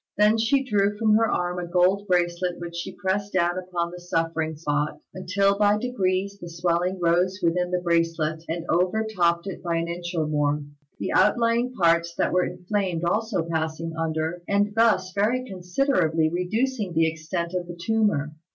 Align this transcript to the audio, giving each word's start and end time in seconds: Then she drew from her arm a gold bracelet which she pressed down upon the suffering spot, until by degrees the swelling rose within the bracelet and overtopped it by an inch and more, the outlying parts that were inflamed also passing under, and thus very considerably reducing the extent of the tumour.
Then 0.17 0.39
she 0.39 0.63
drew 0.63 0.97
from 0.97 1.13
her 1.13 1.29
arm 1.29 1.59
a 1.59 1.67
gold 1.67 2.07
bracelet 2.07 2.59
which 2.59 2.75
she 2.75 2.95
pressed 2.95 3.33
down 3.33 3.55
upon 3.59 3.91
the 3.91 3.99
suffering 4.01 4.55
spot, 4.55 4.99
until 5.13 5.59
by 5.59 5.77
degrees 5.77 6.39
the 6.41 6.49
swelling 6.49 6.99
rose 6.99 7.39
within 7.43 7.69
the 7.69 7.81
bracelet 7.83 8.41
and 8.49 8.65
overtopped 8.67 9.45
it 9.45 9.61
by 9.61 9.75
an 9.75 9.87
inch 9.87 10.15
and 10.15 10.31
more, 10.31 10.63
the 10.97 11.13
outlying 11.13 11.71
parts 11.75 12.15
that 12.15 12.33
were 12.33 12.45
inflamed 12.45 13.03
also 13.03 13.43
passing 13.47 13.93
under, 13.95 14.41
and 14.47 14.73
thus 14.73 15.11
very 15.13 15.45
considerably 15.45 16.27
reducing 16.31 16.93
the 16.93 17.05
extent 17.07 17.53
of 17.53 17.67
the 17.67 17.77
tumour. 17.79 18.31